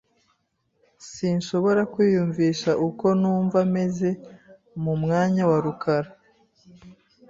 [1.11, 4.09] Sinshobora kwiyumvisha uko numva meze
[4.83, 6.09] mu mwanya wa rukara.